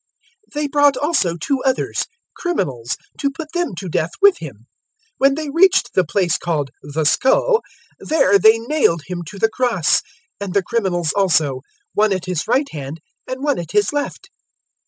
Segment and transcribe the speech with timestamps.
[0.49, 2.05] 023:032 They brought also two others,
[2.35, 4.61] criminals, to put them to death with Him.
[5.19, 7.61] 023:033 When they reached the place called `The Skull,'
[7.99, 10.01] there they nailed Him to the cross,
[10.39, 11.61] and the criminals also,
[11.93, 14.31] one at His right hand and one at His left.